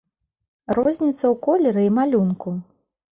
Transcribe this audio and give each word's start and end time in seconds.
Розніца 0.77 1.13
ў 1.15 1.33
колеры 1.47 1.83
і 1.89 1.91
малюнку. 1.99 2.55